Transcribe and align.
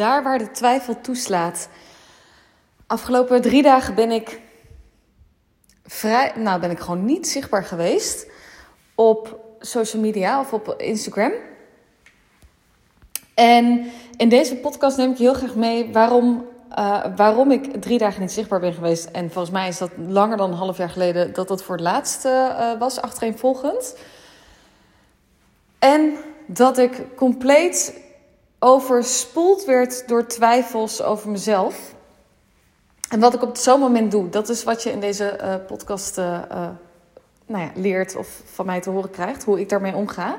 daar 0.00 0.22
waar 0.22 0.38
de 0.38 0.50
twijfel 0.50 1.00
toeslaat. 1.00 1.68
Afgelopen 2.86 3.42
drie 3.42 3.62
dagen 3.62 3.94
ben 3.94 4.10
ik 4.10 4.40
vrij, 5.84 6.32
nou 6.36 6.60
ben 6.60 6.70
ik 6.70 6.78
gewoon 6.78 7.04
niet 7.04 7.28
zichtbaar 7.28 7.64
geweest 7.64 8.26
op 8.94 9.38
social 9.60 10.02
media 10.02 10.40
of 10.40 10.52
op 10.52 10.74
Instagram. 10.78 11.32
En 13.34 13.90
in 14.16 14.28
deze 14.28 14.56
podcast 14.56 14.96
neem 14.96 15.10
ik 15.10 15.16
je 15.16 15.22
heel 15.22 15.34
graag 15.34 15.54
mee 15.54 15.92
waarom, 15.92 16.46
uh, 16.78 17.04
waarom 17.16 17.50
ik 17.50 17.82
drie 17.82 17.98
dagen 17.98 18.20
niet 18.20 18.32
zichtbaar 18.32 18.60
ben 18.60 18.74
geweest. 18.74 19.04
En 19.04 19.30
volgens 19.30 19.54
mij 19.54 19.68
is 19.68 19.78
dat 19.78 19.90
langer 20.08 20.36
dan 20.36 20.50
een 20.50 20.56
half 20.56 20.76
jaar 20.76 20.90
geleden 20.90 21.32
dat 21.32 21.48
dat 21.48 21.62
voor 21.62 21.74
het 21.74 21.84
laatste 21.84 22.28
uh, 22.28 22.78
was, 22.78 23.00
achtereenvolgend. 23.00 23.96
En 25.78 26.16
dat 26.46 26.78
ik 26.78 27.16
compleet 27.16 28.08
overspoeld 28.60 29.64
werd 29.64 30.08
door 30.08 30.26
twijfels 30.26 31.02
over 31.02 31.30
mezelf. 31.30 31.94
En 33.08 33.20
wat 33.20 33.34
ik 33.34 33.42
op 33.42 33.56
zo'n 33.56 33.80
moment 33.80 34.10
doe, 34.10 34.28
dat 34.28 34.48
is 34.48 34.64
wat 34.64 34.82
je 34.82 34.90
in 34.90 35.00
deze 35.00 35.38
uh, 35.42 35.54
podcast 35.66 36.18
uh, 36.18 36.38
uh, 36.52 36.68
nou 37.46 37.64
ja, 37.64 37.70
leert 37.74 38.16
of 38.16 38.42
van 38.44 38.66
mij 38.66 38.80
te 38.80 38.90
horen 38.90 39.10
krijgt, 39.10 39.44
hoe 39.44 39.60
ik 39.60 39.68
daarmee 39.68 39.94
omga. 39.94 40.38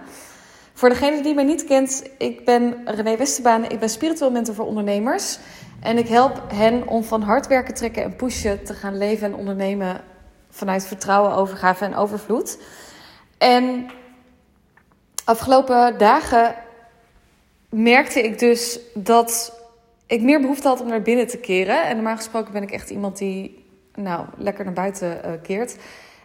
Voor 0.74 0.90
degene 0.90 1.22
die 1.22 1.34
mij 1.34 1.44
niet 1.44 1.64
kent, 1.64 2.04
ik 2.18 2.46
ben 2.46 2.82
René 2.86 3.18
Westerbaan, 3.18 3.64
ik 3.64 3.80
ben 3.80 3.90
spiritueel 3.90 4.32
mentor 4.32 4.56
voor 4.56 4.66
ondernemers. 4.66 5.40
En 5.82 5.98
ik 5.98 6.08
help 6.08 6.42
hen 6.54 6.88
om 6.88 7.04
van 7.04 7.22
hard 7.22 7.48
werken, 7.48 7.74
trekken 7.74 8.04
en 8.04 8.16
pushen 8.16 8.64
te 8.64 8.74
gaan 8.74 8.98
leven 8.98 9.28
en 9.28 9.36
ondernemen 9.36 10.02
vanuit 10.50 10.86
vertrouwen, 10.86 11.34
overgave 11.36 11.86
en 11.86 11.96
overvloed. 11.96 12.58
En 13.38 13.90
afgelopen 15.26 15.98
dagen 15.98 16.56
merkte 17.72 18.22
ik 18.22 18.40
dus 18.40 18.80
dat 18.94 19.60
ik 20.06 20.22
meer 20.22 20.42
behoefte 20.42 20.68
had 20.68 20.82
om 20.82 20.88
naar 20.88 21.02
binnen 21.02 21.28
te 21.28 21.38
keren. 21.38 21.84
En 21.84 21.96
normaal 21.96 22.16
gesproken 22.16 22.54
ben 22.54 22.64
ik 22.64 22.72
echt 22.72 22.90
iemand 22.90 23.18
die 23.18 23.66
nou, 23.96 24.26
lekker 24.38 24.66
naar 24.66 24.74
buiten 24.74 25.22
uh, 25.26 25.32
keert. 25.44 25.76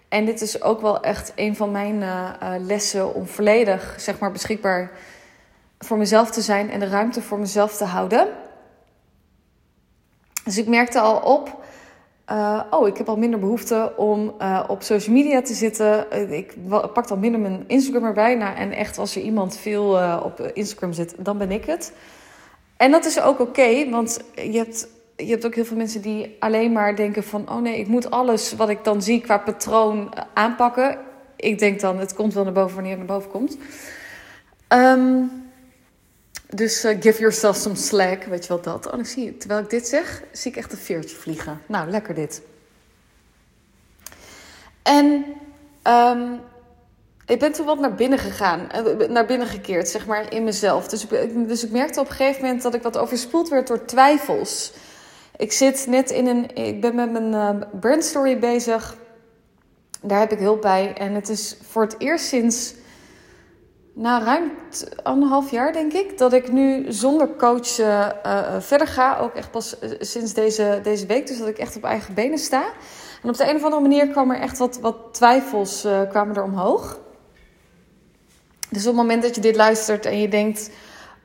En 0.08 0.24
dit 0.24 0.40
is 0.40 0.62
ook 0.62 0.80
wel 0.80 1.02
echt 1.02 1.32
een 1.36 1.56
van 1.56 1.70
mijn 1.70 1.94
uh, 1.94 2.30
uh, 2.42 2.52
lessen 2.58 3.14
om 3.14 3.26
volledig 3.26 3.94
zeg 3.98 4.18
maar, 4.18 4.32
beschikbaar 4.32 4.90
voor 5.78 5.98
mezelf 5.98 6.30
te 6.30 6.40
zijn 6.40 6.70
en 6.70 6.80
de 6.80 6.88
ruimte 6.88 7.22
voor 7.22 7.38
mezelf 7.38 7.76
te 7.76 7.84
houden. 7.84 8.28
Dus 10.44 10.58
ik 10.58 10.66
merkte 10.66 11.00
al 11.00 11.16
op, 11.16 11.64
uh, 12.30 12.60
oh, 12.70 12.86
ik 12.86 12.96
heb 12.96 13.08
al 13.08 13.16
minder 13.16 13.40
behoefte 13.40 13.92
om 13.96 14.34
op 14.68 14.82
social 14.82 15.14
media 15.14 15.42
te 15.42 15.54
zitten. 15.54 16.06
ik 16.32 16.54
pak 16.92 17.08
dan 17.08 17.20
minder 17.20 17.40
mijn 17.40 17.64
Instagram 17.66 18.04
erbij. 18.04 18.34
Nou, 18.34 18.56
en 18.56 18.72
echt, 18.72 18.98
als 18.98 19.16
er 19.16 19.22
iemand 19.22 19.56
veel 19.56 19.98
op 20.22 20.40
Instagram 20.40 20.92
zit, 20.92 21.14
dan 21.18 21.38
ben 21.38 21.50
ik 21.50 21.64
het. 21.64 21.92
En 22.76 22.90
dat 22.90 23.04
is 23.04 23.20
ook 23.20 23.40
oké, 23.40 23.90
want 23.90 24.20
je 24.34 24.58
hebt, 24.58 24.88
je 25.16 25.26
hebt 25.30 25.46
ook 25.46 25.54
heel 25.54 25.64
veel 25.64 25.76
mensen 25.76 26.02
die 26.02 26.36
alleen 26.38 26.72
maar 26.72 26.96
denken 26.96 27.24
van... 27.24 27.50
oh 27.50 27.60
nee, 27.60 27.78
ik 27.78 27.88
moet 27.88 28.10
alles 28.10 28.54
wat 28.54 28.68
ik 28.68 28.84
dan 28.84 29.02
zie 29.02 29.20
qua 29.20 29.38
patroon 29.38 30.12
aanpakken. 30.34 30.98
Ik 31.36 31.58
denk 31.58 31.80
dan, 31.80 31.98
het 31.98 32.14
komt 32.14 32.34
wel 32.34 32.44
naar 32.44 32.52
boven 32.52 32.74
wanneer 32.74 32.98
het 32.98 33.06
naar 33.06 33.16
boven 33.16 33.30
komt. 33.30 33.58
Um, 34.68 35.30
dus 36.48 36.84
uh, 36.84 36.96
give 37.00 37.20
yourself 37.20 37.56
some 37.56 37.76
slack, 37.76 38.24
weet 38.24 38.46
je 38.46 38.52
wat 38.52 38.64
dat? 38.64 38.92
Oh, 38.92 38.98
ik 38.98 39.06
zie, 39.06 39.36
terwijl 39.36 39.60
ik 39.60 39.70
dit 39.70 39.88
zeg, 39.88 40.22
zie 40.32 40.50
ik 40.50 40.56
echt 40.56 40.72
een 40.72 40.78
veertje 40.78 41.16
vliegen. 41.16 41.60
Nou, 41.66 41.90
lekker 41.90 42.14
dit. 42.14 42.42
En 44.82 45.24
um, 45.82 46.40
ik 47.26 47.38
ben 47.38 47.52
toen 47.52 47.66
wat 47.66 47.78
naar 47.78 47.94
binnen 47.94 48.18
gegaan, 48.18 48.66
naar 49.08 49.26
binnen 49.26 49.46
gekeerd, 49.46 49.88
zeg 49.88 50.06
maar, 50.06 50.32
in 50.32 50.44
mezelf. 50.44 50.88
Dus 50.88 51.06
ik, 51.06 51.48
dus 51.48 51.64
ik 51.64 51.70
merkte 51.70 52.00
op 52.00 52.08
een 52.08 52.14
gegeven 52.14 52.42
moment 52.42 52.62
dat 52.62 52.74
ik 52.74 52.82
wat 52.82 52.96
overspoeld 52.96 53.48
werd 53.48 53.66
door 53.66 53.84
twijfels. 53.84 54.72
Ik 55.36 55.52
zit 55.52 55.86
net 55.86 56.10
in 56.10 56.26
een, 56.26 56.56
ik 56.56 56.80
ben 56.80 56.94
met 56.94 57.12
mijn 57.12 57.32
uh, 57.32 57.80
brandstory 57.80 58.38
bezig. 58.38 58.96
Daar 60.02 60.18
heb 60.18 60.32
ik 60.32 60.38
hulp 60.38 60.60
bij. 60.60 60.94
En 60.94 61.14
het 61.14 61.28
is 61.28 61.56
voor 61.68 61.82
het 61.82 61.94
eerst 61.98 62.26
sinds, 62.26 62.74
nou, 63.98 64.24
ruim 64.24 64.52
anderhalf 65.02 65.50
jaar 65.50 65.72
denk 65.72 65.92
ik, 65.92 66.18
dat 66.18 66.32
ik 66.32 66.52
nu 66.52 66.92
zonder 66.92 67.36
coach 67.36 67.78
uh, 67.78 68.08
uh, 68.26 68.60
verder 68.60 68.86
ga. 68.86 69.18
Ook 69.18 69.34
echt 69.34 69.50
pas 69.50 69.76
sinds 69.98 70.34
deze, 70.34 70.80
deze 70.82 71.06
week. 71.06 71.26
Dus 71.26 71.38
dat 71.38 71.48
ik 71.48 71.58
echt 71.58 71.76
op 71.76 71.84
eigen 71.84 72.14
benen 72.14 72.38
sta. 72.38 72.64
En 73.22 73.28
op 73.28 73.36
de 73.36 73.48
een 73.48 73.56
of 73.56 73.62
andere 73.62 73.82
manier 73.82 74.08
kwam 74.08 74.30
er 74.30 74.40
echt 74.40 74.58
wat, 74.58 74.78
wat 74.80 74.96
twijfels 75.10 75.86
kwamen 76.08 76.36
er 76.36 76.42
omhoog. 76.42 76.98
Dus 78.70 78.80
op 78.80 78.86
het 78.86 78.96
moment 78.96 79.22
dat 79.22 79.34
je 79.34 79.40
dit 79.40 79.56
luistert 79.56 80.06
en 80.06 80.20
je 80.20 80.28
denkt: 80.28 80.70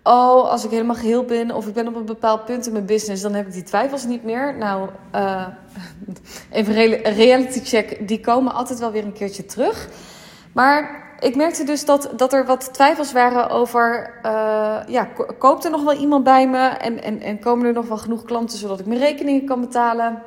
Oh, 0.04 0.50
als 0.50 0.64
ik 0.64 0.72
helemaal 0.72 0.96
geheel 0.96 1.26
ben 1.26 1.52
of 1.52 1.68
ik 1.68 1.74
ben 1.74 1.88
op 1.88 1.96
een 1.96 2.06
bepaald 2.06 2.46
punt 2.46 2.66
in 2.66 2.74
mijn 2.74 2.86
business, 2.86 3.22
dan 3.22 3.34
heb 3.34 3.48
ik 3.48 3.54
die 3.54 3.64
twijfels 3.64 4.06
niet 4.06 4.24
meer. 4.24 4.58
Nou, 4.58 4.90
uh, 5.16 5.48
even 6.52 6.78
een 6.78 7.14
reality 7.14 7.60
check, 7.64 8.08
die 8.08 8.20
komen 8.20 8.54
altijd 8.54 8.80
wel 8.80 8.92
weer 8.92 9.06
een 9.06 9.14
keertje 9.14 9.46
terug. 9.46 9.90
Maar 10.54 11.11
ik 11.22 11.36
merkte 11.36 11.64
dus 11.64 11.86
dat, 11.86 12.10
dat 12.16 12.34
er 12.34 12.46
wat 12.46 12.74
twijfels 12.74 13.12
waren 13.12 13.50
over: 13.50 14.14
uh, 14.26 14.78
ja, 14.88 15.08
koopt 15.40 15.66
er 15.66 15.72
nog 15.72 15.84
wel 15.84 15.94
iemand 15.94 16.24
bij 16.24 16.48
me 16.48 16.68
en, 16.68 17.04
en, 17.04 17.22
en 17.22 17.40
komen 17.40 17.66
er 17.66 17.74
nog 17.74 17.88
wel 17.88 17.98
genoeg 17.98 18.24
klanten 18.24 18.58
zodat 18.58 18.80
ik 18.80 18.86
mijn 18.86 19.00
rekeningen 19.00 19.46
kan 19.46 19.62
betalen? 19.62 20.22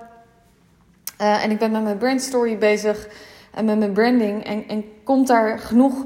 Uh, 1.20 1.44
en 1.44 1.50
ik 1.50 1.58
ben 1.58 1.70
met 1.70 1.82
mijn 1.82 1.98
brandstory 1.98 2.58
bezig 2.58 3.08
en 3.54 3.64
met 3.64 3.78
mijn 3.78 3.92
branding 3.92 4.44
en, 4.44 4.68
en 4.68 4.84
komt 5.04 5.26
daar 5.26 5.58
genoeg 5.58 6.04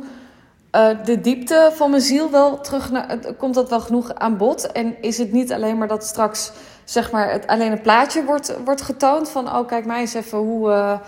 uh, 0.77 0.89
de 1.05 1.21
diepte 1.21 1.71
van 1.75 1.91
mijn 1.91 2.03
ziel 2.03 2.31
wel 2.31 2.61
terug 2.61 2.91
naar. 2.91 3.19
Komt 3.37 3.55
dat 3.55 3.71
wel 3.71 3.81
genoeg 3.81 4.15
aan 4.15 4.37
bod? 4.37 4.73
En 4.73 5.03
is 5.03 5.19
het 5.19 5.33
niet 5.33 5.53
alleen 5.53 5.79
maar 5.79 5.89
dat 5.89 6.05
straks 6.05 6.53
zeg 6.85 7.11
maar 7.11 7.33
het 7.33 7.47
alleen 7.47 7.73
een 7.73 7.81
plaatje 7.81 8.25
wordt, 8.25 8.57
wordt 8.65 8.83
getoond 8.83 9.31
van 9.31 9.57
oh 9.57 9.67
kijk 9.67 9.87
mij 9.87 10.01
eens 10.01 10.15
even 10.15 10.39
hoe 10.39 11.01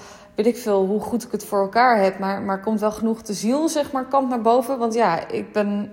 weet 0.43 0.55
ik 0.55 0.63
veel 0.63 0.87
hoe 0.87 1.01
goed 1.01 1.25
ik 1.25 1.33
het 1.33 1.45
voor 1.45 1.61
elkaar 1.61 2.03
heb, 2.03 2.19
maar, 2.19 2.43
maar 2.43 2.61
komt 2.61 2.81
wel 2.81 2.93
genoeg 2.93 3.23
de 3.23 3.33
ziel 3.33 3.69
zeg 3.69 3.93
maar 3.93 4.05
kant 4.05 4.29
naar 4.29 4.41
boven? 4.41 4.79
Want 4.79 4.95
ja, 4.95 5.29
ik 5.29 5.53
ben 5.53 5.93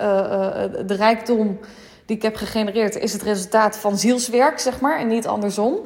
uh, 0.00 0.06
de 0.86 0.94
rijkdom 0.94 1.58
die 2.06 2.16
ik 2.16 2.22
heb 2.22 2.36
gegenereerd 2.36 2.96
is 2.96 3.12
het 3.12 3.22
resultaat 3.22 3.76
van 3.76 3.98
zielswerk 3.98 4.58
zeg 4.58 4.80
maar 4.80 4.98
en 4.98 5.06
niet 5.06 5.26
andersom. 5.26 5.78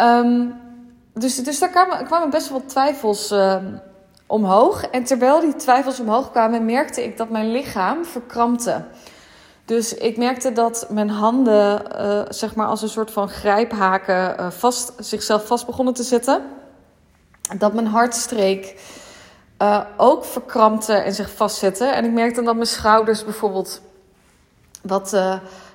Um, 0.00 0.54
dus, 1.14 1.36
dus 1.36 1.58
daar 1.58 1.68
kwamen, 1.68 2.04
kwamen 2.04 2.30
best 2.30 2.48
wel 2.48 2.62
twijfels 2.66 3.32
uh, 3.32 3.56
omhoog. 4.26 4.84
En 4.84 5.04
terwijl 5.04 5.40
die 5.40 5.56
twijfels 5.56 6.00
omhoog 6.00 6.30
kwamen, 6.30 6.64
merkte 6.64 7.04
ik 7.04 7.16
dat 7.16 7.30
mijn 7.30 7.50
lichaam 7.50 8.04
verkrampte. 8.04 8.84
Dus 9.64 9.94
ik 9.94 10.16
merkte 10.16 10.52
dat 10.52 10.86
mijn 10.90 11.10
handen, 11.10 11.82
zeg 12.28 12.54
maar 12.54 12.66
als 12.66 12.82
een 12.82 12.88
soort 12.88 13.10
van 13.10 13.28
grijphaken, 13.28 14.36
uh, 14.40 14.50
vast, 14.50 14.92
zichzelf 14.98 15.46
vast 15.46 15.66
begonnen 15.66 15.94
te 15.94 16.02
zetten. 16.02 16.42
Dat 17.58 17.72
mijn 17.72 17.86
hartstreek 17.86 18.80
uh, 19.62 19.80
ook 19.96 20.24
verkrampte 20.24 20.92
en 20.92 21.12
zich 21.12 21.30
vastzette. 21.30 21.84
En 21.84 22.04
ik 22.04 22.12
merkte 22.12 22.42
dat 22.42 22.54
mijn 22.54 22.66
schouders 22.66 23.24
bijvoorbeeld, 23.24 23.80
wat, 24.82 25.16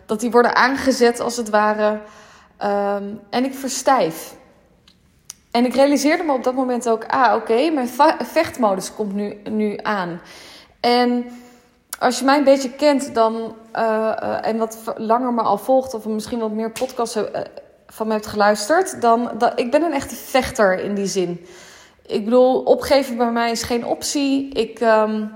dat 0.06 0.20
die 0.20 0.32
worden 0.32 0.56
aangezet 0.56 1.20
als 1.20 1.38
het 1.38 1.50
ware. 1.50 2.00
Um, 2.64 3.20
en 3.30 3.44
ik 3.44 3.54
verstijf. 3.54 4.36
En 5.52 5.66
ik 5.66 5.76
realiseerde 5.76 6.24
me 6.24 6.34
op 6.34 6.44
dat 6.44 6.54
moment 6.54 6.90
ook, 6.90 7.06
ah 7.06 7.36
oké, 7.36 7.70
mijn 7.70 7.90
vechtmodus 8.20 8.94
komt 8.94 9.14
nu, 9.14 9.42
nu 9.44 9.80
aan. 9.82 10.22
En 10.80 11.26
als 12.00 12.20
je 12.20 12.26
mij 12.26 12.38
een 12.38 12.44
beetje 12.44 12.72
kent 12.72 13.16
dan, 13.16 13.56
uh, 13.76 14.48
en 14.48 14.58
wat 14.58 14.78
langer 14.96 15.34
me 15.34 15.42
al 15.42 15.58
volgt, 15.58 15.94
of 15.94 16.06
misschien 16.06 16.40
wat 16.40 16.52
meer 16.52 16.72
podcasts 16.72 17.18
van 17.92 18.08
me 18.08 18.14
hebt 18.14 18.28
geluisterd, 18.28 19.02
dan 19.02 19.32
dat, 19.38 19.60
ik 19.60 19.72
ben 19.72 19.84
een 19.84 19.94
echte 19.94 20.16
vechter 20.16 20.80
in 20.80 20.96
die 20.96 21.06
zin. 21.06 21.46
Ik 22.06 22.24
bedoel, 22.24 22.62
opgeven 22.62 23.18
bij 23.18 23.32
mij 23.32 23.52
is 23.52 23.64
geen 23.64 23.86
optie. 23.86 24.50
Ik, 24.50 24.80
um, 24.80 25.32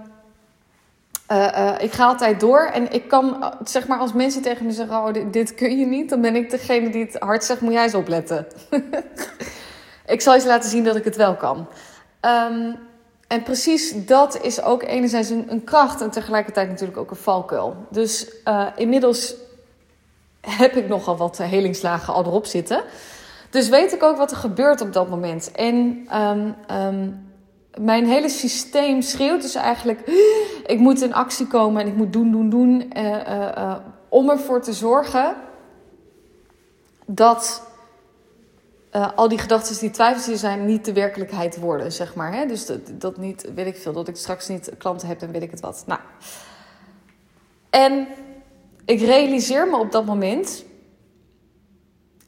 ik 1.79 1.91
ga 1.91 2.05
altijd 2.05 2.39
door. 2.39 2.65
En 2.73 2.91
ik 2.91 3.07
kan, 3.07 3.53
zeg 3.63 3.87
maar, 3.87 3.99
als 3.99 4.13
mensen 4.13 4.41
tegen 4.41 4.65
me 4.65 4.71
zeggen: 4.71 4.95
Oh, 4.95 5.31
dit, 5.31 5.55
kun 5.55 5.79
je 5.79 5.85
niet, 5.85 6.09
dan 6.09 6.21
ben 6.21 6.35
ik 6.35 6.49
degene 6.49 6.89
die 6.89 7.05
het 7.05 7.15
hard 7.19 7.43
zegt: 7.43 7.61
Moet 7.61 7.73
jij 7.73 7.83
eens 7.83 7.93
opletten. 7.93 8.47
Ik 10.07 10.21
zal 10.21 10.33
eens 10.33 10.45
laten 10.45 10.69
zien 10.69 10.83
dat 10.83 10.95
ik 10.95 11.03
het 11.03 11.15
wel 11.15 11.35
kan. 11.35 11.67
Um, 12.21 12.75
en 13.27 13.43
precies 13.43 14.05
dat 14.05 14.41
is 14.41 14.61
ook 14.61 14.83
enerzijds 14.83 15.29
een, 15.29 15.45
een, 15.51 15.63
kracht 15.63 16.01
en 16.01 16.11
tegelijkertijd 16.11 16.69
natuurlijk 16.69 16.97
ook 16.97 17.11
een 17.11 17.17
valkuil. 17.17 17.75
Dus 17.89 18.31
inmiddels 18.75 19.35
heb 20.45 20.75
ik 20.75 20.87
nogal 20.87 21.17
wat 21.17 21.37
helingslagen 21.37 22.13
al 22.13 22.25
erop 22.25 22.45
zitten. 22.45 22.83
Dus 23.49 23.69
weet 23.69 23.93
ik 23.93 24.03
ook 24.03 24.17
wat 24.17 24.31
er 24.31 24.37
gebeurt 24.37 24.81
op 24.81 24.93
dat 24.93 25.09
moment. 25.09 25.51
En 25.51 26.07
um, 26.13 26.55
um, 26.71 27.29
mijn 27.79 28.05
hele 28.05 28.29
systeem 28.29 29.01
schreeuwt 29.01 29.41
dus 29.41 29.55
eigenlijk: 29.55 29.99
ik 30.65 30.79
moet 30.79 31.01
in 31.01 31.13
actie 31.13 31.47
komen 31.47 31.81
en 31.81 31.87
ik 31.87 31.95
moet 31.95 32.13
doen, 32.13 32.31
doen, 32.31 32.49
doen. 32.49 32.91
Uh, 32.97 33.03
uh, 33.05 33.75
om 34.09 34.29
ervoor 34.29 34.61
te 34.61 34.73
zorgen 34.73 35.35
dat 37.05 37.63
al 39.15 39.27
die 39.27 39.37
gedachten, 39.37 39.79
die 39.79 39.91
twijfels 39.91 40.25
die 40.25 40.37
zijn, 40.37 40.65
niet 40.65 40.85
de 40.85 40.93
werkelijkheid 40.93 41.57
worden, 41.57 41.91
zeg 41.91 42.15
maar. 42.15 42.33
Hè? 42.33 42.45
Dus 42.45 42.65
dat, 42.65 42.79
dat 42.91 43.17
niet, 43.17 43.51
weet 43.55 43.65
ik 43.65 43.77
veel, 43.77 43.93
dat 43.93 44.07
ik 44.07 44.15
straks 44.15 44.47
niet 44.47 44.71
klanten 44.77 45.07
heb 45.07 45.21
en 45.21 45.31
weet 45.31 45.41
ik 45.41 45.51
het 45.51 45.59
wat. 45.59 45.83
Nou. 45.87 45.99
En 47.69 48.07
ik 48.85 48.99
realiseer 48.99 49.67
me 49.67 49.77
op 49.77 49.91
dat 49.91 50.05
moment, 50.05 50.65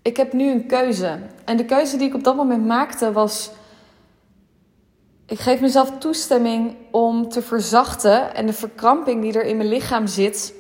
ik 0.02 0.18
heb 0.18 0.34
nu 0.34 0.52
een 0.52 0.66
keuze. 0.68 1.20
En 1.46 1.58
de 1.58 1.66
keuze 1.66 1.98
die 1.98 2.08
ik 2.08 2.14
op 2.14 2.24
dat 2.24 2.36
moment 2.36 2.66
maakte 2.66 3.12
was, 3.12 3.52
ik 5.26 5.40
geef 5.40 5.62
mezelf 5.62 5.98
toestemming 5.98 6.76
om 6.92 7.30
te 7.30 7.42
verzachten 7.42 8.36
en 8.36 8.46
de 8.46 8.54
verkramping 8.54 9.22
die 9.22 9.34
er 9.34 9.46
in 9.46 9.58
mijn 9.58 9.70
lichaam 9.70 10.08
zit, 10.08 10.54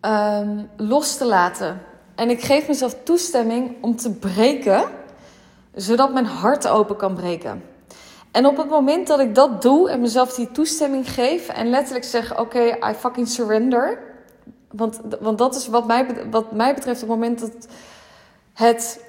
ehm, 0.00 0.64
los 0.76 1.16
te 1.16 1.24
laten. 1.24 1.80
En 2.14 2.30
ik 2.30 2.42
geef 2.42 2.68
mezelf 2.68 3.02
toestemming 3.02 3.76
om 3.80 3.96
te 3.96 4.12
breken, 4.12 4.84
zodat 5.74 6.12
mijn 6.12 6.26
hart 6.26 6.68
open 6.68 6.96
kan 6.96 7.14
breken. 7.14 7.62
En 8.36 8.46
op 8.46 8.56
het 8.56 8.68
moment 8.68 9.06
dat 9.06 9.20
ik 9.20 9.34
dat 9.34 9.62
doe 9.62 9.90
en 9.90 10.00
mezelf 10.00 10.34
die 10.34 10.50
toestemming 10.50 11.10
geef 11.10 11.48
en 11.48 11.70
letterlijk 11.70 12.04
zeg: 12.04 12.38
Oké, 12.38 12.60
I 12.60 12.94
fucking 12.98 13.28
surrender. 13.28 13.98
Want, 14.70 15.00
want 15.20 15.38
dat 15.38 15.54
is 15.54 15.66
wat 15.66 15.86
mij, 15.86 16.06
wat 16.30 16.52
mij 16.52 16.74
betreft 16.74 17.00
het 17.00 17.08
moment 17.08 17.40
dat 17.40 17.50
het. 18.52 19.04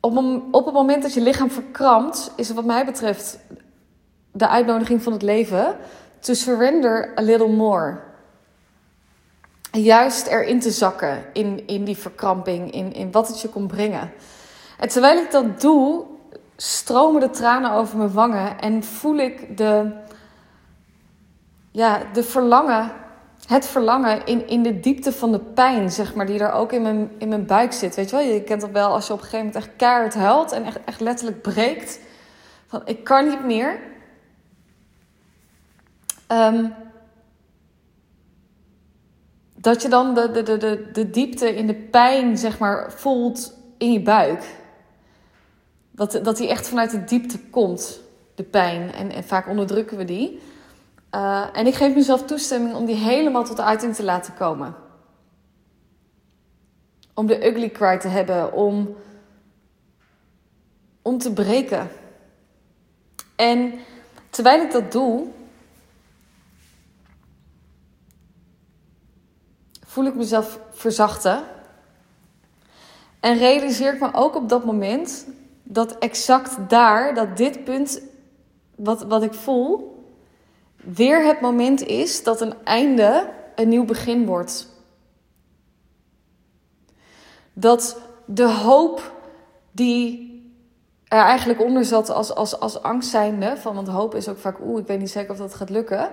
Op, 0.00 0.16
op 0.50 0.64
het 0.64 0.74
moment 0.74 1.02
dat 1.02 1.14
je 1.14 1.20
lichaam 1.20 1.50
verkrampt, 1.50 2.32
is 2.36 2.50
wat 2.50 2.64
mij 2.64 2.84
betreft 2.84 3.38
de 4.32 4.48
uitnodiging 4.48 5.02
van 5.02 5.12
het 5.12 5.22
leven: 5.22 5.76
to 6.18 6.34
surrender 6.34 7.12
a 7.18 7.22
little 7.22 7.52
more. 7.52 8.00
Juist 9.72 10.26
erin 10.26 10.60
te 10.60 10.70
zakken 10.70 11.24
in, 11.32 11.66
in 11.66 11.84
die 11.84 11.96
verkramping, 11.96 12.72
in, 12.72 12.92
in 12.92 13.12
wat 13.12 13.28
het 13.28 13.40
je 13.40 13.48
kon 13.48 13.66
brengen. 13.66 14.12
En 14.78 14.88
terwijl 14.88 15.18
ik 15.18 15.30
dat 15.30 15.60
doe, 15.60 16.04
stromen 16.56 17.20
de 17.20 17.30
tranen 17.30 17.72
over 17.72 17.98
mijn 17.98 18.12
wangen 18.12 18.60
en 18.60 18.84
voel 18.84 19.16
ik 19.16 19.56
de, 19.56 19.92
ja, 21.70 22.02
de 22.12 22.22
verlangen, 22.22 22.92
het 23.46 23.66
verlangen 23.66 24.26
in, 24.26 24.48
in 24.48 24.62
de 24.62 24.80
diepte 24.80 25.12
van 25.12 25.32
de 25.32 25.40
pijn, 25.40 25.90
zeg 25.90 26.14
maar, 26.14 26.26
die 26.26 26.38
er 26.38 26.52
ook 26.52 26.72
in 26.72 26.82
mijn, 26.82 27.10
in 27.18 27.28
mijn 27.28 27.46
buik 27.46 27.72
zit. 27.72 27.94
Weet 27.94 28.10
je 28.10 28.16
wel, 28.16 28.24
je 28.24 28.42
kent 28.42 28.60
dat 28.60 28.70
wel 28.70 28.92
als 28.92 29.06
je 29.06 29.12
op 29.12 29.18
een 29.18 29.24
gegeven 29.24 29.46
moment 29.46 29.64
echt 29.64 29.76
keihard 29.76 30.14
huilt 30.14 30.52
en 30.52 30.64
echt, 30.64 30.84
echt 30.84 31.00
letterlijk 31.00 31.42
breekt. 31.42 32.00
Van 32.66 32.82
ik 32.84 33.04
kan 33.04 33.28
niet 33.28 33.44
meer. 33.44 33.78
Um, 36.28 36.74
dat 39.54 39.82
je 39.82 39.88
dan 39.88 40.14
de, 40.14 40.30
de, 40.30 40.42
de, 40.42 40.56
de, 40.56 40.90
de 40.92 41.10
diepte 41.10 41.56
in 41.56 41.66
de 41.66 41.74
pijn, 41.74 42.38
zeg 42.38 42.58
maar, 42.58 42.92
voelt 42.92 43.52
in 43.78 43.92
je 43.92 44.00
buik. 44.00 44.44
Dat, 45.96 46.20
dat 46.22 46.36
die 46.36 46.48
echt 46.48 46.68
vanuit 46.68 46.90
de 46.90 47.04
diepte 47.04 47.40
komt, 47.40 48.00
de 48.34 48.42
pijn. 48.42 48.92
En, 48.92 49.10
en 49.10 49.24
vaak 49.24 49.48
onderdrukken 49.48 49.96
we 49.96 50.04
die. 50.04 50.40
Uh, 51.14 51.46
en 51.52 51.66
ik 51.66 51.74
geef 51.74 51.94
mezelf 51.94 52.22
toestemming 52.22 52.74
om 52.74 52.84
die 52.84 52.94
helemaal 52.94 53.44
tot 53.44 53.60
uiting 53.60 53.94
te 53.94 54.04
laten 54.04 54.34
komen. 54.34 54.74
Om 57.14 57.26
de 57.26 57.46
ugly 57.46 57.70
cry 57.70 57.98
te 57.98 58.08
hebben, 58.08 58.52
om, 58.52 58.96
om 61.02 61.18
te 61.18 61.32
breken. 61.32 61.88
En 63.36 63.74
terwijl 64.30 64.62
ik 64.62 64.72
dat 64.72 64.92
doe, 64.92 65.26
voel 69.84 70.04
ik 70.04 70.14
mezelf 70.14 70.60
verzachten. 70.72 71.44
En 73.20 73.38
realiseer 73.38 73.94
ik 73.94 74.00
me 74.00 74.14
ook 74.14 74.34
op 74.34 74.48
dat 74.48 74.64
moment 74.64 75.26
dat 75.68 75.98
exact 75.98 76.68
daar, 76.68 77.14
dat 77.14 77.36
dit 77.36 77.64
punt 77.64 78.00
wat, 78.76 79.02
wat 79.02 79.22
ik 79.22 79.34
voel, 79.34 80.04
weer 80.76 81.24
het 81.24 81.40
moment 81.40 81.82
is 81.82 82.22
dat 82.22 82.40
een 82.40 82.54
einde 82.64 83.30
een 83.54 83.68
nieuw 83.68 83.84
begin 83.84 84.26
wordt. 84.26 84.68
Dat 87.52 88.00
de 88.24 88.50
hoop 88.50 89.12
die 89.72 90.24
er 91.08 91.22
eigenlijk 91.22 91.60
onder 91.60 91.84
zat 91.84 92.10
als, 92.10 92.34
als, 92.34 92.60
als 92.60 92.82
angst 92.82 93.10
zijnde, 93.10 93.56
van, 93.56 93.74
want 93.74 93.88
hoop 93.88 94.14
is 94.14 94.28
ook 94.28 94.38
vaak, 94.38 94.58
oeh, 94.60 94.80
ik 94.80 94.86
weet 94.86 94.98
niet 94.98 95.10
zeker 95.10 95.30
of 95.30 95.38
dat 95.38 95.54
gaat 95.54 95.70
lukken, 95.70 96.10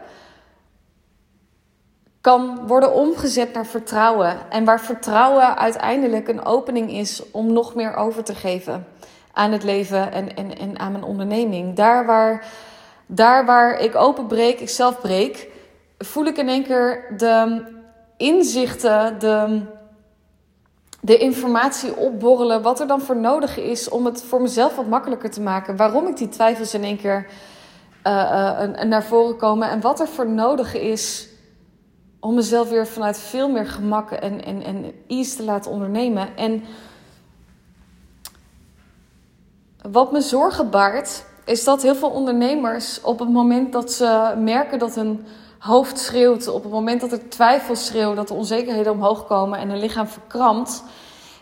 kan 2.22 2.68
worden 2.68 2.94
omgezet 2.94 3.54
naar 3.54 3.66
vertrouwen. 3.66 4.52
En 4.52 4.66
waar 4.66 4.82
vertrouwen 4.82 5.58
uiteindelijk 5.58 6.28
een 6.28 6.46
opening 6.46 6.92
is 6.92 7.32
om 7.32 7.54
nog 7.54 7.76
meer 7.76 7.96
over 7.96 8.24
te 8.24 8.36
geven 8.36 8.86
aan 9.34 9.52
het 9.52 9.64
leven 9.64 10.12
en, 10.12 10.36
en, 10.36 10.58
en 10.58 10.80
aan 10.80 10.92
mijn 10.92 11.04
onderneming. 11.04 11.76
Daar 11.76 12.06
waar, 12.06 12.46
daar 13.06 13.46
waar 13.46 13.80
ik 13.80 13.96
openbreek, 13.96 14.60
ik 14.60 14.70
zelf 14.70 15.02
breek, 15.02 15.50
voel 15.98 16.26
ik 16.26 16.38
in 16.38 16.50
één 16.50 16.64
keer 16.64 17.14
de 17.18 17.66
inzichten, 18.18 19.20
de, 19.20 19.62
de 21.02 21.18
informatie 21.18 21.96
opborrelen. 21.96 22.62
Wat 22.62 22.80
er 22.80 22.88
dan 22.88 23.02
voor 23.02 23.18
nodig 23.18 23.58
is 23.58 23.90
om 23.90 24.06
het 24.06 24.24
voor 24.24 24.42
mezelf 24.42 24.76
wat 24.76 24.88
makkelijker 24.88 25.32
te 25.32 25.42
maken. 25.42 25.76
Waarom 25.76 26.08
ik 26.08 26.18
die 26.18 26.30
twijfels 26.30 26.74
in 26.74 26.84
één 26.84 26.98
keer 26.98 27.28
uh, 28.08 28.62
naar 28.84 29.04
voren 29.04 29.38
komen. 29.38 29.70
En 29.70 29.82
wat 29.82 30.00
er 30.00 30.08
voor 30.08 30.30
nodig 30.30 30.76
is 30.76 31.30
om 32.20 32.36
mezelf 32.36 32.70
weer 32.70 32.88
vanuit 32.88 33.18
veel 33.18 33.50
meer 33.50 33.68
gemak 33.68 34.12
en, 34.12 34.46
en, 34.46 34.64
en 34.64 34.92
ease 35.08 35.36
te 35.36 35.44
laten 35.44 35.72
ondernemen. 35.72 36.38
En 36.38 36.64
wat 39.92 40.12
me 40.12 40.22
zorgen 40.22 40.70
baart, 40.70 41.24
is 41.46 41.64
dat 41.64 41.82
heel 41.82 41.96
veel 41.96 42.10
ondernemers 42.10 43.02
op 43.02 43.20
het 43.20 43.30
moment 43.30 43.74
dat 43.74 43.92
ze 43.92 44.34
merken 44.38 44.80
dat 44.80 44.96
hun 44.96 45.26
hoofd 45.60 46.00
schreeuwt, 46.00 46.48
op 46.48 46.64
het 46.64 46.72
moment 46.72 47.02
dat 47.02 47.12
er 47.12 47.30
twijfel 47.30 47.76
schreeuwt, 47.76 48.16
dat 48.16 48.28
de 48.28 48.34
onzekerheden 48.34 48.92
omhoog 48.92 49.28
komen 49.28 49.60
en 49.60 49.70
hun 49.70 49.80
lichaam 49.80 50.08
verkrampt, 50.08 50.84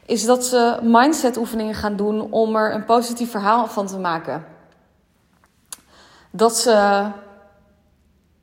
is 0.05 0.25
dat 0.25 0.45
ze 0.45 0.79
mindset 0.81 1.37
oefeningen 1.37 1.75
gaan 1.75 1.95
doen 1.95 2.31
om 2.31 2.55
er 2.55 2.73
een 2.73 2.85
positief 2.85 3.31
verhaal 3.31 3.67
van 3.67 3.87
te 3.87 3.97
maken. 3.97 4.45
Dat 6.31 6.57
ze, 6.57 7.05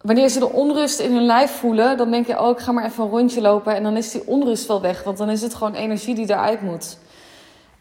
wanneer 0.01 0.29
ze 0.29 0.39
de 0.39 0.53
onrust 0.53 0.99
in 1.01 1.13
hun 1.13 1.27
lijf 1.27 1.51
voelen, 1.51 1.97
dan 1.97 2.11
denk 2.11 2.27
je, 2.27 2.41
oh, 2.41 2.51
ik 2.51 2.59
ga 2.59 2.73
maar 2.73 2.85
even 2.85 3.05
een 3.05 3.11
rondje 3.11 3.41
lopen 3.41 3.75
en 3.75 3.83
dan 3.83 3.97
is 3.97 4.11
die 4.11 4.27
onrust 4.27 4.67
wel 4.67 4.81
weg, 4.81 5.03
want 5.03 5.19
dan 5.19 5.31
is 5.31 5.43
het 5.43 5.55
gewoon 5.55 5.75
energie 5.75 6.15
die 6.15 6.31
eruit 6.31 6.63
moet. 6.63 6.99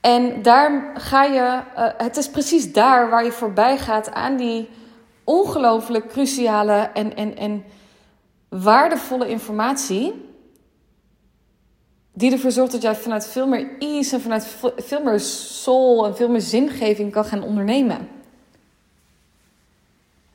En 0.01 0.41
daar 0.41 0.91
ga 0.93 1.23
je, 1.23 1.61
uh, 1.77 1.89
het 1.97 2.17
is 2.17 2.29
precies 2.29 2.73
daar 2.73 3.09
waar 3.09 3.23
je 3.23 3.31
voorbij 3.31 3.77
gaat 3.77 4.11
aan 4.11 4.37
die 4.37 4.69
ongelooflijk 5.23 6.07
cruciale 6.07 6.89
en, 6.93 7.15
en, 7.15 7.37
en 7.37 7.63
waardevolle 8.49 9.27
informatie. 9.27 10.25
Die 12.13 12.31
ervoor 12.31 12.51
zorgt 12.51 12.71
dat 12.71 12.81
jij 12.81 12.95
vanuit 12.95 13.27
veel 13.27 13.47
meer 13.47 13.69
ease 13.79 14.15
en 14.15 14.21
vanuit 14.21 14.55
veel 14.77 15.03
meer 15.03 15.19
soul 15.19 16.05
en 16.05 16.15
veel 16.15 16.29
meer 16.29 16.41
zingeving 16.41 17.11
kan 17.11 17.25
gaan 17.25 17.43
ondernemen. 17.43 18.09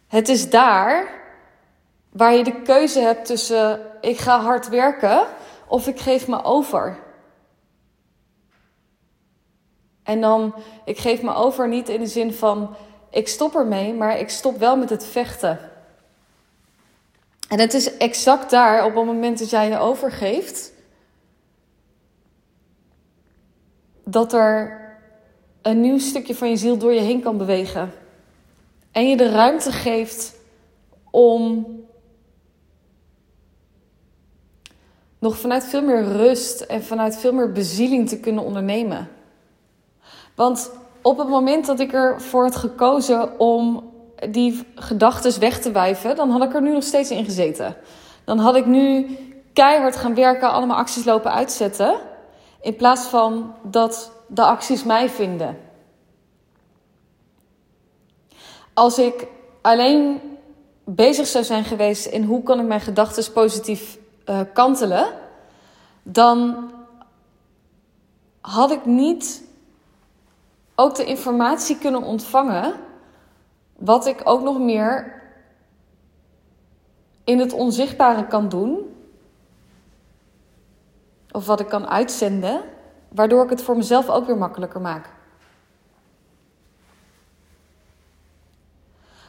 Het 0.09 0.29
is 0.29 0.51
daar 0.51 1.21
waar 2.11 2.35
je 2.35 2.45
de 2.45 2.63
keuze 2.63 3.01
hebt 3.01 3.27
tussen 3.27 3.81
ik 4.01 4.19
ga 4.19 4.41
hard 4.41 4.69
werken 4.69 5.27
of 5.67 5.87
ik 5.87 6.01
geef 6.01 6.29
me 6.29 6.45
over. 6.45 6.99
En 10.03 10.21
dan, 10.21 10.55
ik 10.85 10.99
geef 10.99 11.23
me 11.23 11.35
over 11.35 11.69
niet 11.69 11.89
in 11.89 12.01
de 12.01 12.07
zin 12.07 12.33
van, 12.33 12.75
ik 13.11 13.29
stop 13.29 13.55
ermee, 13.55 13.95
maar 13.95 14.19
ik 14.19 14.29
stop 14.29 14.59
wel 14.59 14.77
met 14.77 14.91
het 14.91 15.07
vechten. 15.07 15.59
En 17.49 17.61
het 17.61 17.75
is 17.75 17.97
exact 17.97 18.51
daar, 18.51 18.85
op 18.85 18.95
het 18.95 19.05
moment 19.05 19.39
dat 19.39 19.51
jij 19.51 19.69
je 19.69 19.79
overgeeft, 19.79 20.73
dat 24.05 24.33
er 24.33 24.81
een 25.63 25.81
nieuw 25.81 25.99
stukje 25.99 26.35
van 26.35 26.49
je 26.49 26.57
ziel 26.57 26.77
door 26.77 26.93
je 26.93 27.01
heen 27.01 27.21
kan 27.21 27.39
bewegen. 27.39 27.93
En 28.93 29.09
je 29.09 29.17
de 29.17 29.31
ruimte 29.31 29.73
geeft 29.73 30.35
om 31.11 31.67
nog 35.19 35.39
vanuit 35.39 35.65
veel 35.65 35.83
meer 35.83 36.03
rust 36.03 36.61
en 36.61 36.83
vanuit 36.83 37.17
veel 37.17 37.33
meer 37.33 37.53
bezieling 37.53 38.09
te 38.09 38.21
kunnen 38.21 38.45
ondernemen. 38.45 39.09
Want 40.43 40.71
op 41.03 41.19
het 41.19 41.29
moment 41.29 41.67
dat 41.67 41.81
ik 41.81 41.93
ervoor 41.93 42.43
had 42.43 42.57
gekozen 42.57 43.41
om 43.41 43.91
die 44.31 44.67
gedachten 44.75 45.41
weg 45.41 45.61
te 45.61 45.73
wijven, 45.73 46.17
dan 46.17 46.31
had 46.31 46.43
ik 46.43 46.55
er 46.55 46.63
nu 46.63 46.73
nog 46.73 46.83
steeds 46.83 47.11
in 47.11 47.25
gezeten. 47.25 47.77
Dan 48.25 48.39
had 48.39 48.57
ik 48.57 48.67
nu 48.67 49.17
keihard 49.53 49.97
gaan 49.97 50.15
werken, 50.15 50.51
allemaal 50.51 50.77
acties 50.77 51.05
lopen 51.05 51.33
uitzetten. 51.33 51.95
In 52.61 52.77
plaats 52.77 53.07
van 53.07 53.55
dat 53.63 54.13
de 54.27 54.43
acties 54.43 54.85
mij 54.85 55.09
vinden. 55.09 55.59
Als 58.75 58.99
ik 58.99 59.27
alleen 59.61 60.21
bezig 60.85 61.27
zou 61.27 61.45
zijn 61.45 61.65
geweest 61.65 62.07
in 62.07 62.25
hoe 62.25 62.43
kan 62.43 62.61
ik 62.61 62.67
mijn 62.67 62.81
gedachten 62.81 63.33
positief 63.33 63.99
uh, 64.27 64.41
kantelen, 64.55 65.07
dan 66.03 66.71
had 68.41 68.71
ik 68.71 68.85
niet 68.85 69.51
ook 70.75 70.95
de 70.95 71.05
informatie 71.05 71.79
kunnen 71.79 72.03
ontvangen. 72.03 72.75
Wat 73.79 74.07
ik 74.07 74.21
ook 74.25 74.43
nog 74.43 74.59
meer 74.59 75.23
in 77.25 77.39
het 77.39 77.53
onzichtbare 77.53 78.27
kan 78.27 78.49
doen, 78.49 78.97
of 81.31 81.47
wat 81.47 81.61
ik 81.61 81.69
kan 81.69 81.87
uitzenden, 81.87 82.61
waardoor 83.09 83.45
ik 83.45 83.51
het 83.51 83.63
voor 83.63 83.77
mezelf 83.77 84.09
ook 84.09 84.27
weer 84.27 84.37
makkelijker 84.37 84.81
maak. 84.81 85.11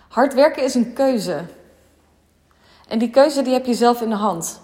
Hard 0.09 0.33
werken 0.33 0.63
is 0.63 0.75
een 0.75 0.93
keuze. 0.93 1.45
En 2.87 2.99
die 2.99 3.09
keuze 3.09 3.41
die 3.41 3.53
heb 3.53 3.65
je 3.65 3.73
zelf 3.73 4.01
in 4.01 4.09
de 4.09 4.15
hand. 4.15 4.62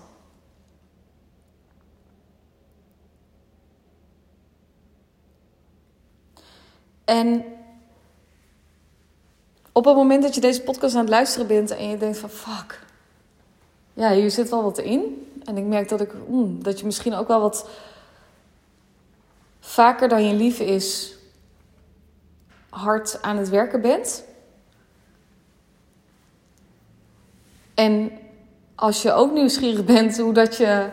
En 7.09 7.43
op 9.71 9.85
het 9.85 9.95
moment 9.95 10.23
dat 10.23 10.35
je 10.35 10.41
deze 10.41 10.61
podcast 10.61 10.95
aan 10.95 11.01
het 11.01 11.09
luisteren 11.09 11.47
bent 11.47 11.71
en 11.71 11.89
je 11.89 11.97
denkt 11.97 12.17
van 12.17 12.29
fuck, 12.29 12.79
ja, 13.93 14.11
hier 14.11 14.31
zit 14.31 14.49
wel 14.49 14.63
wat 14.63 14.77
in. 14.77 15.27
En 15.43 15.57
ik 15.57 15.63
merk 15.63 15.89
dat, 15.89 16.01
ik, 16.01 16.13
mm, 16.27 16.63
dat 16.63 16.79
je 16.79 16.85
misschien 16.85 17.13
ook 17.13 17.27
wel 17.27 17.41
wat 17.41 17.69
vaker 19.59 20.09
dan 20.09 20.23
je 20.23 20.33
lief 20.33 20.59
is 20.59 21.15
hard 22.69 23.21
aan 23.21 23.37
het 23.37 23.49
werken 23.49 23.81
bent. 23.81 24.23
En 27.73 28.11
als 28.75 29.01
je 29.01 29.13
ook 29.13 29.31
nieuwsgierig 29.31 29.85
bent 29.85 30.17
hoe 30.17 30.33
dat 30.33 30.57
je 30.57 30.89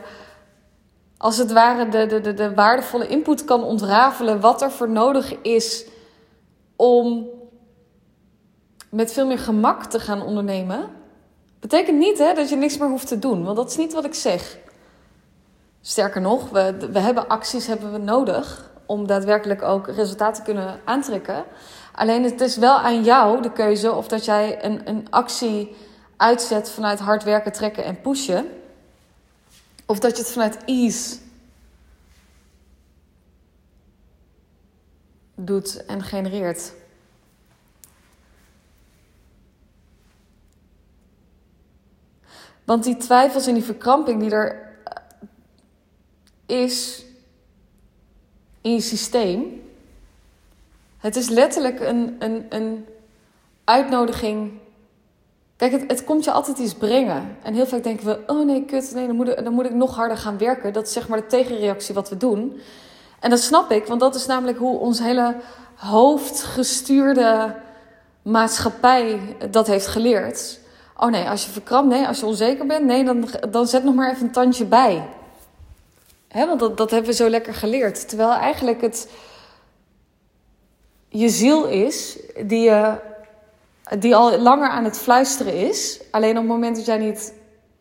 als 1.16 1.36
het 1.36 1.52
ware 1.52 1.88
de, 1.88 2.06
de, 2.06 2.20
de, 2.20 2.34
de 2.34 2.54
waardevolle 2.54 3.08
input 3.08 3.44
kan 3.44 3.62
ontrafelen, 3.62 4.40
wat 4.40 4.62
er 4.62 4.70
voor 4.70 4.90
nodig 4.90 5.34
is 5.42 5.94
om 6.76 7.26
met 8.90 9.12
veel 9.12 9.26
meer 9.26 9.38
gemak 9.38 9.84
te 9.84 10.00
gaan 10.00 10.22
ondernemen. 10.22 10.90
Betekent 11.60 11.98
niet 11.98 12.18
hè, 12.18 12.34
dat 12.34 12.48
je 12.48 12.56
niks 12.56 12.78
meer 12.78 12.88
hoeft 12.88 13.08
te 13.08 13.18
doen, 13.18 13.44
want 13.44 13.56
dat 13.56 13.70
is 13.70 13.76
niet 13.76 13.92
wat 13.92 14.04
ik 14.04 14.14
zeg. 14.14 14.58
Sterker 15.80 16.20
nog, 16.20 16.50
we, 16.50 16.88
we 16.92 16.98
hebben 16.98 17.28
acties 17.28 17.66
hebben 17.66 17.92
we 17.92 17.98
nodig 17.98 18.70
om 18.86 19.06
daadwerkelijk 19.06 19.62
ook 19.62 19.88
resultaten 19.88 20.44
te 20.44 20.50
kunnen 20.50 20.80
aantrekken. 20.84 21.44
Alleen 21.94 22.24
het 22.24 22.40
is 22.40 22.56
wel 22.56 22.76
aan 22.76 23.04
jou 23.04 23.42
de 23.42 23.52
keuze 23.52 23.92
of 23.92 24.08
dat 24.08 24.24
jij 24.24 24.64
een, 24.64 24.80
een 24.84 25.06
actie 25.10 25.76
uitzet 26.16 26.70
vanuit 26.70 26.98
hard 26.98 27.24
werken, 27.24 27.52
trekken 27.52 27.84
en 27.84 28.00
pushen. 28.00 28.48
Of 29.86 29.98
dat 29.98 30.16
je 30.16 30.22
het 30.22 30.32
vanuit 30.32 30.58
ease 30.64 31.16
doet 35.36 35.84
en 35.86 36.02
genereert. 36.02 36.72
Want 42.64 42.84
die 42.84 42.96
twijfels 42.96 43.46
en 43.46 43.54
die 43.54 43.62
verkramping 43.62 44.20
die 44.20 44.30
er 44.30 44.74
eh, 44.84 46.62
is 46.62 47.04
in 48.60 48.72
je 48.72 48.80
systeem, 48.80 49.62
het 50.98 51.16
is 51.16 51.28
letterlijk 51.28 51.80
een, 51.80 52.16
een, 52.18 52.46
een 52.48 52.86
uitnodiging. 53.64 54.52
Kijk, 55.56 55.72
het, 55.72 55.84
het 55.86 56.04
komt 56.04 56.24
je 56.24 56.30
altijd 56.32 56.58
iets 56.58 56.74
brengen. 56.74 57.36
En 57.42 57.54
heel 57.54 57.66
vaak 57.66 57.82
denken 57.82 58.06
we: 58.06 58.18
oh 58.26 58.46
nee, 58.46 58.64
kut, 58.64 58.90
nee, 58.94 59.06
dan 59.06 59.16
moet, 59.16 59.44
dan 59.44 59.52
moet 59.52 59.64
ik 59.64 59.74
nog 59.74 59.94
harder 59.94 60.16
gaan 60.16 60.38
werken. 60.38 60.72
Dat 60.72 60.86
is 60.86 60.92
zeg 60.92 61.08
maar 61.08 61.20
de 61.20 61.26
tegenreactie 61.26 61.94
wat 61.94 62.08
we 62.08 62.16
doen. 62.16 62.60
En 63.20 63.30
dat 63.30 63.40
snap 63.40 63.70
ik, 63.70 63.86
want 63.86 64.00
dat 64.00 64.14
is 64.14 64.26
namelijk 64.26 64.58
hoe 64.58 64.78
ons 64.78 64.98
hele 64.98 65.36
hoofdgestuurde 65.74 67.54
maatschappij 68.22 69.36
dat 69.50 69.66
heeft 69.66 69.86
geleerd. 69.86 70.58
Oh 70.96 71.10
nee, 71.10 71.28
als 71.28 71.44
je 71.44 71.50
verkrampt, 71.50 71.94
nee, 71.94 72.06
als 72.06 72.20
je 72.20 72.26
onzeker 72.26 72.66
bent, 72.66 72.84
nee, 72.84 73.04
dan, 73.04 73.28
dan 73.50 73.66
zet 73.66 73.84
nog 73.84 73.94
maar 73.94 74.10
even 74.10 74.26
een 74.26 74.32
tandje 74.32 74.64
bij. 74.64 75.08
Hè, 76.28 76.46
want 76.46 76.60
dat, 76.60 76.76
dat 76.76 76.90
hebben 76.90 77.10
we 77.10 77.16
zo 77.16 77.28
lekker 77.28 77.54
geleerd. 77.54 78.08
Terwijl 78.08 78.30
eigenlijk 78.30 78.80
het 78.80 79.08
je 81.08 81.28
ziel 81.28 81.66
is 81.66 82.18
die, 82.46 82.60
je, 82.60 82.94
die 83.98 84.16
al 84.16 84.38
langer 84.38 84.68
aan 84.68 84.84
het 84.84 84.98
fluisteren 84.98 85.54
is. 85.54 86.00
Alleen 86.10 86.30
op 86.30 86.36
het 86.36 86.46
moment 86.46 86.76
dat 86.76 86.86
jij 86.86 86.98
niet 86.98 87.32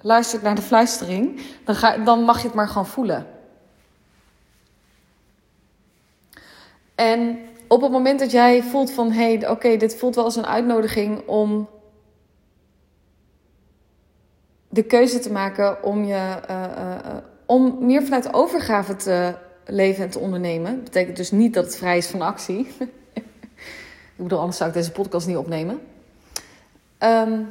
luistert 0.01 0.42
naar 0.42 0.56
de 0.56 0.62
fluistering, 0.62 1.42
dan, 1.65 1.75
ga, 1.75 1.98
dan 1.98 2.24
mag 2.24 2.38
je 2.42 2.48
het 2.48 2.56
maar 2.56 2.68
gewoon 2.68 2.88
voelen. 2.88 3.27
En 6.96 7.40
op 7.68 7.82
het 7.82 7.92
moment 7.92 8.20
dat 8.20 8.32
jij 8.32 8.64
voelt 8.64 8.92
van 8.92 9.12
hé, 9.12 9.36
hey, 9.36 9.50
oké, 9.50 9.78
dit 9.78 9.96
voelt 9.96 10.16
wel 10.16 10.24
als 10.24 10.36
een 10.36 10.46
uitnodiging 10.46 11.28
om 11.28 11.70
de 14.70 14.84
keuze 14.84 15.20
te 15.20 15.32
maken 15.32 15.84
om 15.84 16.04
je 16.04 16.40
uh, 16.50 16.64
uh, 16.78 17.18
om 17.46 17.78
meer 17.80 18.04
vanuit 18.04 18.34
overgave 18.34 18.96
te 18.96 19.36
leven 19.66 20.04
en 20.04 20.10
te 20.10 20.20
ondernemen. 20.20 20.84
Betekent 20.84 21.18
dus 21.18 21.32
niet 21.32 21.54
dat 21.54 21.66
het 21.66 21.78
vrij 21.78 21.98
is 21.98 22.08
van 22.08 22.22
actie. 22.22 22.68
ik 23.14 23.24
bedoel, 24.16 24.40
anders 24.40 24.58
zou 24.58 24.70
ik 24.70 24.75
deze 24.75 24.92
podcast 24.92 25.28
niet 25.28 25.38
opnemen. 25.38 25.82
Um, 27.00 27.48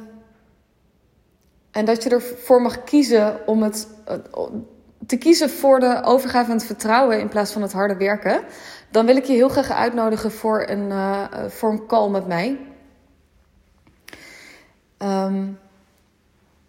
en 1.71 1.85
dat 1.85 2.03
je 2.03 2.09
ervoor 2.09 2.61
mag 2.61 2.83
kiezen 2.83 3.47
om 3.47 3.63
het 3.63 3.87
te 5.05 5.17
kiezen 5.17 5.49
voor 5.49 5.79
de 5.79 6.01
overgave 6.03 6.51
en 6.51 6.57
het 6.57 6.65
vertrouwen 6.65 7.19
in 7.19 7.29
plaats 7.29 7.51
van 7.51 7.61
het 7.61 7.73
harde 7.73 7.95
werken. 7.95 8.43
Dan 8.95 9.05
wil 9.05 9.15
ik 9.15 9.25
je 9.25 9.33
heel 9.33 9.49
graag 9.49 9.71
uitnodigen 9.71 10.31
voor 10.31 10.65
een, 10.67 10.89
uh, 10.89 11.23
voor 11.47 11.71
een 11.71 11.85
call 11.85 12.09
met 12.09 12.27
mij. 12.27 12.59
Um, 14.97 15.59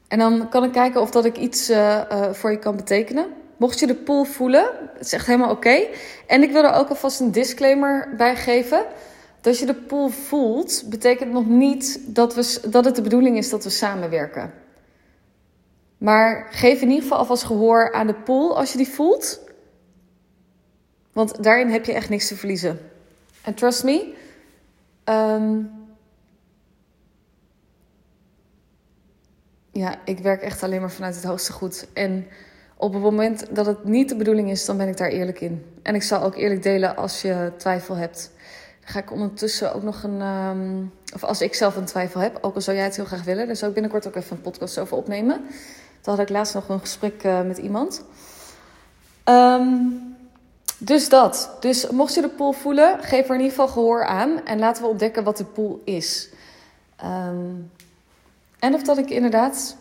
en 0.08 0.18
dan 0.18 0.48
kan 0.48 0.64
ik 0.64 0.72
kijken 0.72 1.00
of 1.00 1.10
dat 1.10 1.24
ik 1.24 1.36
iets 1.36 1.70
uh, 1.70 2.00
voor 2.32 2.50
je 2.50 2.58
kan 2.58 2.76
betekenen. 2.76 3.26
Mocht 3.56 3.78
je 3.78 3.86
de 3.86 3.94
pool 3.94 4.24
voelen, 4.24 4.64
het 4.92 5.06
is 5.06 5.12
echt 5.12 5.26
helemaal 5.26 5.50
oké. 5.50 5.86
En 6.26 6.42
ik 6.42 6.50
wil 6.52 6.64
er 6.64 6.72
ook 6.72 6.88
alvast 6.88 7.20
een 7.20 7.32
disclaimer 7.32 8.14
bij 8.16 8.36
geven. 8.36 8.84
Dat 9.40 9.58
je 9.58 9.66
de 9.66 9.74
pool 9.74 10.08
voelt, 10.08 10.84
betekent 10.86 11.32
nog 11.32 11.46
niet 11.46 12.00
dat, 12.06 12.34
we, 12.34 12.68
dat 12.70 12.84
het 12.84 12.96
de 12.96 13.02
bedoeling 13.02 13.36
is 13.36 13.50
dat 13.50 13.64
we 13.64 13.70
samenwerken. 13.70 14.52
Maar 15.98 16.46
geef 16.50 16.80
in 16.80 16.88
ieder 16.88 17.02
geval 17.02 17.18
alvast 17.18 17.44
gehoor 17.44 17.92
aan 17.92 18.06
de 18.06 18.14
pool 18.14 18.56
als 18.56 18.72
je 18.72 18.78
die 18.78 18.88
voelt. 18.88 19.44
Want 21.16 21.42
daarin 21.42 21.68
heb 21.68 21.84
je 21.84 21.92
echt 21.92 22.08
niks 22.08 22.28
te 22.28 22.36
verliezen. 22.36 22.78
En 23.42 23.54
trust 23.54 23.84
me, 23.84 24.14
um, 25.04 25.70
ja, 29.72 29.98
ik 30.04 30.18
werk 30.18 30.42
echt 30.42 30.62
alleen 30.62 30.80
maar 30.80 30.90
vanuit 30.90 31.14
het 31.14 31.24
hoogste 31.24 31.52
goed. 31.52 31.86
En 31.92 32.26
op 32.76 32.92
het 32.92 33.02
moment 33.02 33.54
dat 33.54 33.66
het 33.66 33.84
niet 33.84 34.08
de 34.08 34.16
bedoeling 34.16 34.50
is, 34.50 34.64
dan 34.64 34.76
ben 34.76 34.88
ik 34.88 34.96
daar 34.96 35.08
eerlijk 35.08 35.40
in. 35.40 35.64
En 35.82 35.94
ik 35.94 36.02
zal 36.02 36.22
ook 36.22 36.36
eerlijk 36.36 36.62
delen 36.62 36.96
als 36.96 37.22
je 37.22 37.52
twijfel 37.56 37.94
hebt. 37.94 38.30
Dan 38.80 38.90
ga 38.90 38.98
ik 38.98 39.12
ondertussen 39.12 39.74
ook 39.74 39.82
nog 39.82 40.02
een. 40.02 40.20
Um, 40.20 40.92
of 41.14 41.24
als 41.24 41.40
ik 41.40 41.54
zelf 41.54 41.76
een 41.76 41.84
twijfel 41.84 42.20
heb, 42.20 42.38
ook 42.40 42.54
al 42.54 42.60
zou 42.60 42.76
jij 42.76 42.86
het 42.86 42.96
heel 42.96 43.04
graag 43.04 43.24
willen, 43.24 43.46
dan 43.46 43.56
zou 43.56 43.68
ik 43.68 43.74
binnenkort 43.74 44.06
ook 44.06 44.16
even 44.16 44.36
een 44.36 44.42
podcast 44.42 44.78
over 44.78 44.96
opnemen. 44.96 45.36
Toen 46.00 46.14
had 46.14 46.18
ik 46.18 46.28
laatst 46.28 46.54
nog 46.54 46.68
een 46.68 46.80
gesprek 46.80 47.24
uh, 47.24 47.42
met 47.42 47.58
iemand. 47.58 48.04
Um, 49.24 50.15
dus 50.78 51.08
dat. 51.08 51.56
Dus 51.60 51.90
mocht 51.90 52.14
je 52.14 52.20
de 52.20 52.28
pool 52.28 52.52
voelen, 52.52 52.98
geef 53.02 53.28
er 53.28 53.34
in 53.34 53.40
ieder 53.40 53.56
geval 53.56 53.68
gehoor 53.68 54.04
aan. 54.04 54.44
En 54.44 54.58
laten 54.58 54.82
we 54.82 54.88
ontdekken 54.88 55.24
wat 55.24 55.36
de 55.36 55.44
pool 55.44 55.80
is. 55.84 56.28
Um, 57.04 57.70
en 58.58 58.74
of 58.74 58.82
dat 58.82 58.98
ik 58.98 59.10
inderdaad 59.10 59.76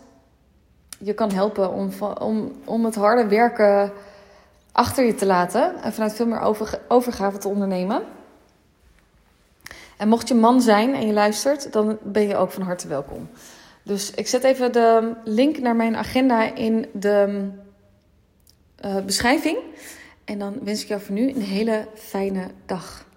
je 0.97 1.13
kan 1.13 1.31
helpen 1.31 1.71
om, 1.71 1.89
om, 2.19 2.51
om 2.65 2.85
het 2.85 2.95
harde 2.95 3.27
werken 3.27 3.91
achter 4.71 5.05
je 5.05 5.15
te 5.15 5.25
laten. 5.25 5.83
En 5.83 5.93
vanuit 5.93 6.13
veel 6.13 6.25
meer 6.25 6.39
over, 6.39 6.79
overgave 6.87 7.37
te 7.37 7.47
ondernemen. 7.47 8.03
En 9.97 10.07
mocht 10.07 10.27
je 10.27 10.33
man 10.33 10.61
zijn 10.61 10.93
en 10.93 11.07
je 11.07 11.13
luistert, 11.13 11.73
dan 11.73 11.97
ben 12.01 12.27
je 12.27 12.35
ook 12.35 12.51
van 12.51 12.61
harte 12.61 12.87
welkom. 12.87 13.29
Dus 13.83 14.11
ik 14.11 14.27
zet 14.27 14.43
even 14.43 14.71
de 14.71 15.13
link 15.23 15.57
naar 15.57 15.75
mijn 15.75 15.95
agenda 15.95 16.55
in 16.55 16.85
de 16.93 17.49
uh, 18.85 18.97
beschrijving. 18.99 19.57
En 20.25 20.39
dan 20.39 20.59
wens 20.63 20.81
ik 20.81 20.87
jou 20.87 21.01
voor 21.01 21.15
nu 21.15 21.29
een 21.29 21.41
hele 21.41 21.87
fijne 21.95 22.51
dag. 22.65 23.07